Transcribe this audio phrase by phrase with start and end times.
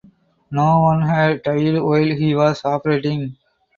[0.49, 3.37] No one had died while he was operating.